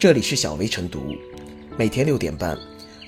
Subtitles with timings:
[0.00, 1.14] 这里是小薇晨读，
[1.76, 2.58] 每天六点半，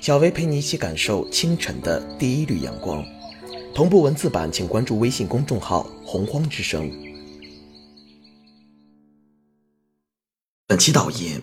[0.03, 3.03] 小薇陪你一起感受清晨的第一缕阳光。
[3.75, 6.93] 同步文字版，请关注微信公众号“洪荒之声”。
[10.69, 11.40] 本期导言：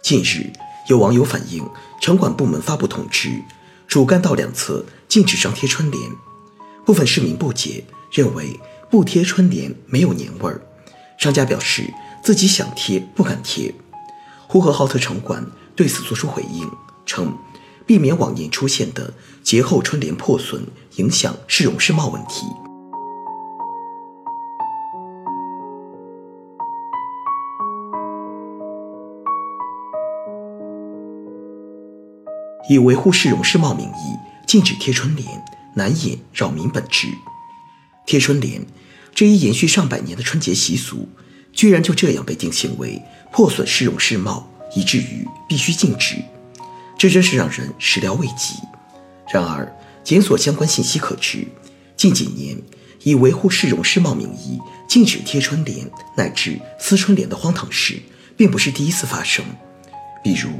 [0.00, 0.52] 近日，
[0.88, 1.68] 有网友反映，
[2.00, 3.42] 城管部门发布通知，
[3.88, 6.00] 主干道两侧禁止张贴春联。
[6.86, 7.82] 部分市民不解，
[8.12, 8.56] 认为
[8.88, 10.62] 不贴春联没有年味儿。
[11.18, 11.92] 商家表示
[12.22, 13.74] 自己想贴不敢贴。
[14.52, 16.70] 呼和浩特城管对此作出回应，
[17.06, 17.34] 称
[17.86, 22.44] 避免往年出现的节后春联破损，影响市容市貌问题。
[32.68, 35.26] 以维护市容市貌名义禁止贴春联，
[35.76, 37.08] 难掩扰民本质。
[38.04, 38.66] 贴春联
[39.14, 41.08] 这一延续上百年的春节习俗，
[41.54, 43.00] 居然就这样被定性为。
[43.34, 46.16] 破损市容市貌，以至于必须禁止，
[46.98, 48.54] 这真是让人始料未及。
[49.32, 49.70] 然而，
[50.04, 51.46] 检索相关信息可知，
[51.96, 52.60] 近几年
[53.02, 58.00] 以维护市容市貌名义禁止贴春联乃至撕春联的荒唐事，
[58.36, 59.44] 并不是第一次发生。
[60.22, 60.50] 比如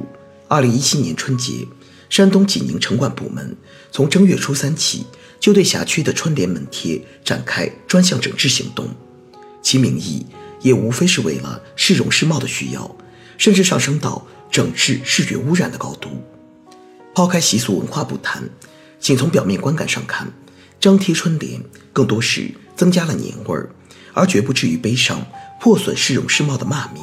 [0.48, 1.66] ，2017年春节，
[2.08, 3.56] 山东济宁城管部门
[3.90, 5.06] 从正月初三起，
[5.38, 8.88] 就对辖区的春联门贴展开专项整治行动，
[9.62, 10.27] 其名义。
[10.62, 12.96] 也无非是为了市容市貌的需要，
[13.42, 16.10] 甚至上升到整治视觉污染的高度。
[17.12, 18.48] 抛开习俗文化不谈，
[19.00, 20.32] 仅从表面观感上看，
[20.78, 21.60] 张贴春联
[21.92, 23.68] 更多是增加了年味儿，
[24.12, 25.26] 而绝不至于背上
[25.60, 27.02] 破损市容市貌的骂名。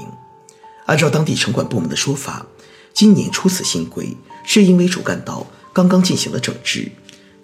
[0.85, 2.45] 按照当地城管部门的说法，
[2.93, 4.15] 今年出此新规，
[4.45, 6.89] 是因为主干道刚刚进行了整治，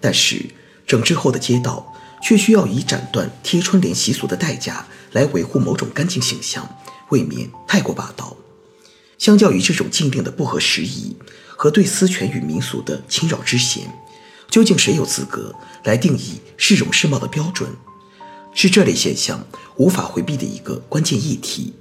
[0.00, 0.42] 但是
[0.86, 1.92] 整治后的街道。
[2.22, 6.66] 却需要以斩断贴春联习俗的代价来维护某种干净形象，
[7.10, 8.34] 未免太过霸道。
[9.18, 11.16] 相较于这种禁令的不合时宜
[11.48, 13.90] 和对私权与民俗的侵扰之嫌，
[14.50, 17.70] 究竟谁有资格来定义市容市貌的标准？
[18.54, 19.46] 是这类现象
[19.76, 21.74] 无法回避的一个关键议题。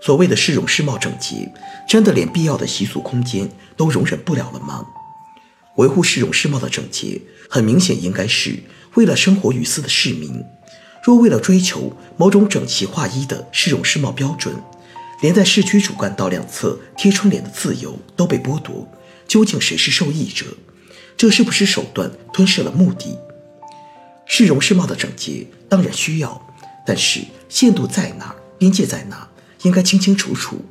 [0.00, 1.52] 所谓的市容市貌整洁，
[1.88, 4.86] 真的连必要的习俗空间都容忍不了了吗？
[5.76, 8.62] 维护市容市貌的整洁，很明显应该是。
[8.94, 10.44] 为了生活于斯的市民，
[11.04, 14.54] 若为了追求某种整齐划一的市容市貌标准，
[15.20, 18.86] 连在市区主干道两侧贴春联的自由都被剥夺，
[19.26, 20.46] 究竟谁是受益者？
[21.16, 23.18] 这是不是手段吞噬了目的？
[24.26, 26.40] 市容市貌的整洁当然需要，
[26.86, 29.28] 但是限度在哪，边界在哪，
[29.62, 30.64] 应该清清楚楚。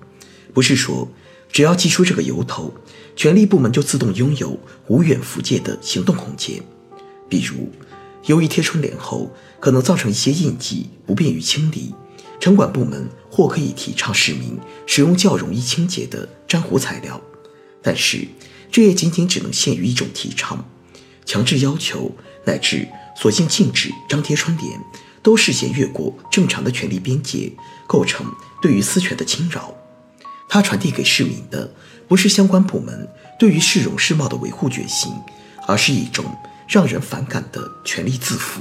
[0.53, 1.09] 不是说
[1.51, 2.73] 只要寄出这个由头，
[3.15, 4.57] 权力部门就自动拥有
[4.87, 6.61] 无远弗届的行动空间，
[7.27, 7.69] 比如。
[8.25, 11.95] 由于贴春联后可能造成一些印记，不便于清理，
[12.39, 17.21] 城管部门或可以提倡市民使用较容易清洁的粘糊材料，
[17.81, 18.27] 但是
[18.71, 20.65] 这也仅仅只能限于一种提倡，
[21.25, 22.11] 强制要求
[22.45, 24.79] 乃至索性禁止张贴春联，
[25.21, 27.51] 都事先越过正常的权利边界，
[27.87, 28.25] 构成
[28.61, 29.73] 对于私权的侵扰。
[30.49, 31.73] 它传递给市民的
[32.07, 35.11] 不是相关部门对于市容市貌的维护决心，
[35.67, 36.25] 而是一种。
[36.69, 38.59] 让人反感的权力自负，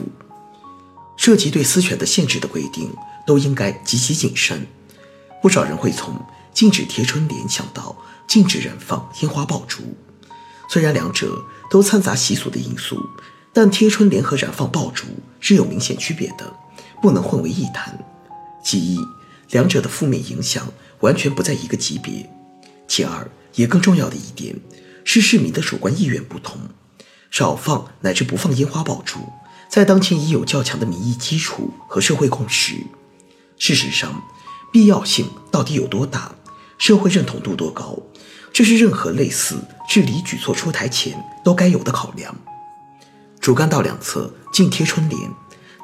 [1.16, 2.88] 涉及对私权的限制的规定
[3.26, 4.66] 都应该极其谨慎。
[5.42, 6.14] 不少人会从
[6.54, 9.82] 禁止贴春联想到禁止燃放烟花爆竹，
[10.68, 12.98] 虽然两者都掺杂习俗的因素，
[13.52, 15.04] 但贴春联和燃放爆竹
[15.40, 16.52] 是有明显区别的，
[17.02, 17.98] 不能混为一谈。
[18.64, 18.98] 其一，
[19.50, 20.66] 两者的负面影响
[21.00, 22.26] 完全不在一个级别；
[22.88, 24.56] 其二，也更重要的一点
[25.04, 26.58] 是市民的主观意愿不同。
[27.30, 29.18] 少放乃至不放烟花爆竹，
[29.68, 32.74] 在当前已有较强的民意基础和社会共识。
[33.58, 34.22] 事实上，
[34.72, 36.34] 必要性到底有多大，
[36.78, 37.98] 社会认同度多高，
[38.52, 39.56] 这是任何类似
[39.88, 42.34] 治理举措出台前都该有的考量。
[43.40, 45.30] 主干道两侧禁贴春联，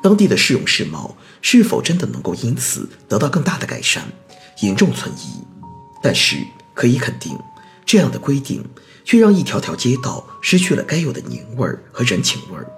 [0.03, 4.05] 当地的市容市貌是否真的能够因此得到更大的改善，
[4.61, 5.45] 严重存疑。
[6.03, 6.37] 但是
[6.75, 7.39] 可以肯定，
[7.87, 8.65] 这样的规定。
[9.05, 12.71] 却让一条条街道失去了该有的年味儿和人情味儿。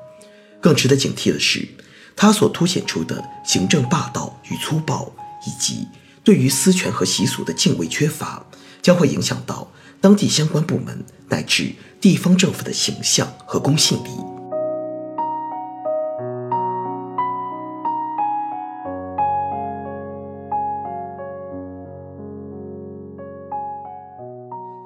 [0.59, 1.69] 更值得警惕的是，
[2.17, 5.13] 它所凸显出的行政霸道与粗暴，
[5.47, 5.89] 以及
[6.23, 8.45] 对于私权和习俗的敬畏缺乏，
[8.81, 9.69] 将会影响到
[10.01, 14.11] 当地相关部门乃至地方政府的形象和公信力。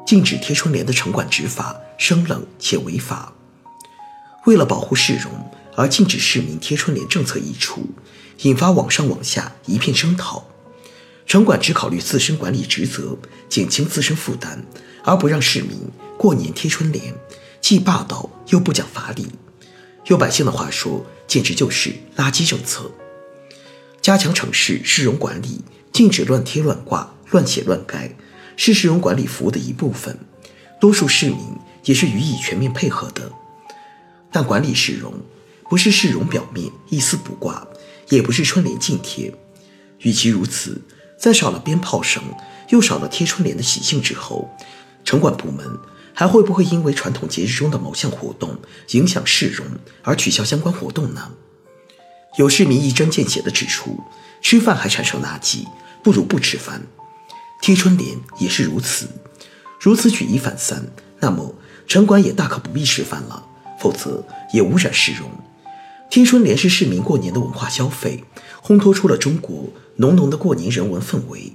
[0.06, 3.30] 禁止贴春联的城管执法生冷且违法。
[4.46, 5.30] 为了保护市容
[5.78, 7.86] 而禁止市民贴春联政策一出，
[8.42, 10.44] 引发网上网下一片声讨。
[11.25, 13.16] 城管只考虑自身管理职责，
[13.48, 14.64] 减轻自身负担，
[15.04, 15.78] 而不让市民
[16.19, 17.14] 过年贴春联，
[17.60, 19.28] 既霸道又不讲法理。
[20.06, 22.90] 用百姓的话说，简直就是垃圾政策。
[24.02, 25.60] 加强城市市容管理，
[25.92, 28.16] 禁止乱贴乱挂、乱写乱盖，
[28.56, 30.19] 是市容管理服务的一部分。
[30.80, 31.38] 多数市民
[31.84, 33.30] 也是予以全面配合的。
[34.32, 35.14] 但管理市容，
[35.68, 37.66] 不是市容表面一丝不挂，
[38.08, 39.34] 也不是春联禁贴。
[40.00, 40.80] 与其如此，
[41.18, 42.22] 在少了鞭炮声，
[42.70, 44.48] 又少了贴春联的喜庆之后，
[45.04, 45.78] 城管部门
[46.14, 48.56] 还会不会因为传统节日中的某项活动
[48.90, 49.66] 影响市容
[50.02, 51.32] 而取消相关活动呢？
[52.36, 54.00] 有市民一针见血地指出，
[54.40, 55.66] 吃饭还产生垃圾，
[56.02, 56.86] 不如不吃饭。
[57.60, 59.08] 贴春联也是如此，
[59.80, 60.86] 如此举一反三，
[61.18, 61.54] 那么
[61.88, 63.44] 城管也大可不必吃饭了，
[63.80, 65.28] 否则也污染市容。
[66.10, 68.25] 贴春联是市民过年的文化消费，
[68.62, 71.52] 烘托出了中国浓浓的过年人文氛围。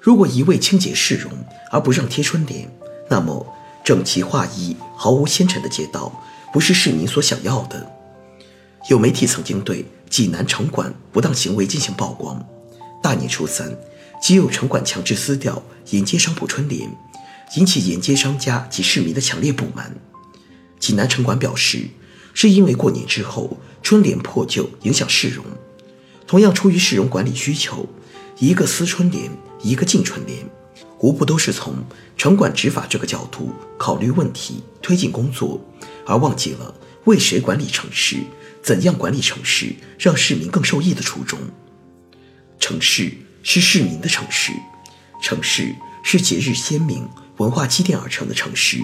[0.00, 1.30] 如果一味清洁市容
[1.72, 2.70] 而不让贴春联，
[3.08, 3.44] 那么
[3.84, 6.22] 整齐划一、毫无纤尘的街道，
[6.52, 7.90] 不是市民所想要的。
[8.88, 12.42] 有媒体曾经对济南城管不当行为进行曝光。
[13.02, 13.76] 大年初三，
[14.22, 16.88] 即有城管强制撕掉沿街商铺春联，
[17.56, 19.94] 引起沿街商家及市民的强烈不满。
[20.78, 21.88] 济南城管表示，
[22.34, 25.44] 是因为过年之后春联破旧，影响市容。
[26.26, 27.88] 同样出于市容管理需求，
[28.38, 29.30] 一个撕春联，
[29.62, 30.38] 一个禁春联，
[31.00, 31.74] 无不都是从
[32.16, 35.60] 城管执法这个角度考虑问题、推进工作，
[36.06, 36.74] 而忘记了
[37.04, 38.16] 为谁管理城市。
[38.62, 41.38] 怎样管理城市，让市民更受益的初衷？
[42.58, 43.10] 城市
[43.42, 44.52] 是市民的城市，
[45.22, 45.74] 城市
[46.04, 48.78] 是节日鲜明、文化积淀而成的城市。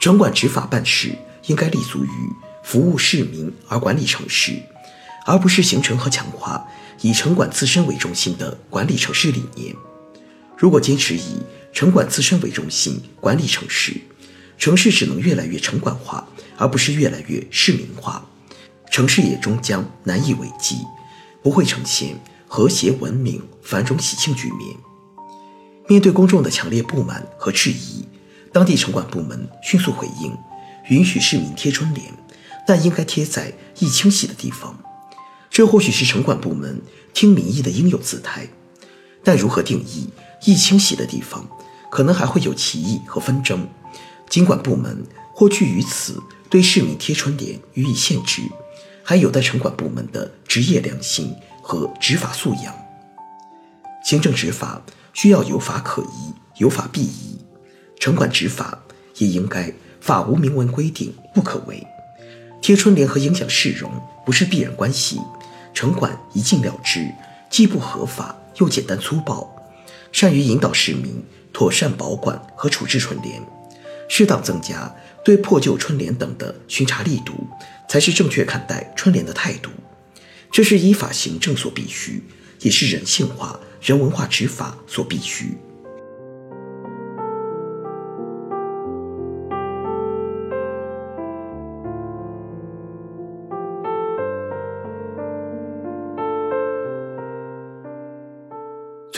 [0.00, 1.14] 城管执法办事
[1.48, 2.08] 应该立足于
[2.68, 4.52] 服务市民而管理城市，
[5.24, 6.68] 而不是形成和强化
[7.00, 9.74] 以城管自身为中心的管理城市理念。
[10.54, 11.38] 如果坚持以
[11.72, 13.94] 城管自身为中心管理城市，
[14.58, 16.28] 城市只能越来越城管化，
[16.58, 18.22] 而不是越来越市民化。
[18.90, 20.76] 城市也终将难以为继，
[21.42, 24.76] 不会呈现和谐、文明、繁荣、喜庆局面。
[25.88, 28.04] 面对公众的强烈不满和质疑，
[28.52, 30.36] 当地城管部门迅速回应，
[30.90, 32.12] 允许市民贴春联，
[32.68, 34.78] 但应该贴在易清洗的地方。
[35.48, 36.82] 这或许是城管部门
[37.14, 38.46] 听民意的应有姿态，
[39.24, 40.10] 但如何定义
[40.44, 41.48] 易清洗的地方，
[41.90, 43.66] 可能还会有歧义和纷争。
[44.28, 48.42] 尽管部门或惧于此，对市民贴春联予以限制。
[49.02, 52.74] 还有待城管部门的职业良心和执法素养。
[54.04, 54.82] 行政执法
[55.14, 57.38] 需要有法可依，有法必依。
[57.98, 58.78] 城管执法
[59.16, 59.72] 也应该
[60.02, 61.86] 法无明文规定不可为。
[62.60, 63.90] 贴春联和影响市容
[64.24, 65.20] 不是必然关系，
[65.72, 67.08] 城管一禁了之，
[67.48, 69.48] 既不合法又简单粗暴。
[70.12, 71.22] 善于引导市民
[71.52, 73.42] 妥善保管和处置春联，
[74.08, 74.94] 适当增加
[75.24, 77.34] 对破旧春联等的巡查力度。
[77.88, 79.70] 才是正确看待春联的态度，
[80.52, 82.22] 这是依法行政所必须，
[82.60, 85.56] 也是人性化、人文化执法所必须。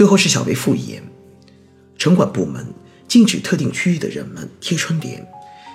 [0.01, 1.03] 最后是小薇复言，
[1.99, 2.73] 城管部门
[3.07, 5.29] 禁止特定区域的人们贴春联，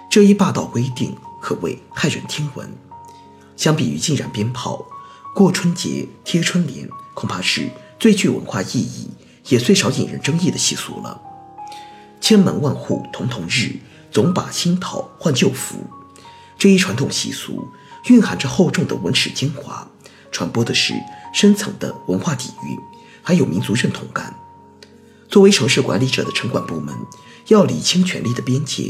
[0.09, 2.67] 这一霸道规定可谓骇人听闻。
[3.55, 4.83] 相比于禁燃鞭炮，
[5.35, 9.11] 过春节贴春联恐怕是最具文化意义，
[9.49, 11.21] 也最少引人争议的习俗了。
[12.19, 13.77] 千门万户曈曈日，
[14.09, 15.77] 总把新桃换旧符。
[16.57, 17.67] 这一传统习俗
[18.07, 19.87] 蕴含着厚重的文史精华，
[20.31, 20.95] 传播的是
[21.31, 22.75] 深层的文化底蕴，
[23.25, 24.33] 还有民族认同感。
[25.27, 26.95] 作为城市管理者的城管部门，
[27.47, 28.89] 要理清权力的边界，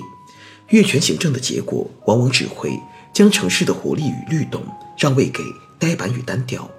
[0.70, 2.80] 越权行政的结果往往只会。
[3.14, 4.62] 将城市的活力与律动
[4.98, 5.42] 让位给
[5.80, 6.70] 呆板与单调。